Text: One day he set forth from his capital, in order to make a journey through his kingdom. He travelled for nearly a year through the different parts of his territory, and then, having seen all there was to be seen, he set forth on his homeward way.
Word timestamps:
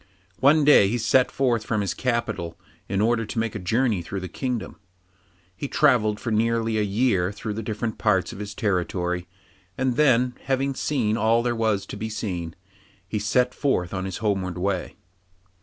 One 0.39 0.65
day 0.65 0.87
he 0.87 0.97
set 0.97 1.29
forth 1.29 1.63
from 1.63 1.81
his 1.81 1.93
capital, 1.93 2.57
in 2.89 3.01
order 3.01 3.23
to 3.23 3.37
make 3.37 3.53
a 3.53 3.59
journey 3.59 4.01
through 4.01 4.21
his 4.21 4.31
kingdom. 4.33 4.77
He 5.55 5.67
travelled 5.67 6.19
for 6.19 6.31
nearly 6.31 6.79
a 6.79 6.81
year 6.81 7.31
through 7.31 7.53
the 7.53 7.61
different 7.61 7.99
parts 7.99 8.33
of 8.33 8.39
his 8.39 8.55
territory, 8.55 9.27
and 9.77 9.97
then, 9.97 10.33
having 10.45 10.73
seen 10.73 11.17
all 11.17 11.43
there 11.43 11.55
was 11.55 11.85
to 11.85 11.97
be 11.97 12.09
seen, 12.09 12.55
he 13.07 13.19
set 13.19 13.53
forth 13.53 13.93
on 13.93 14.05
his 14.05 14.17
homeward 14.25 14.57
way. 14.57 14.95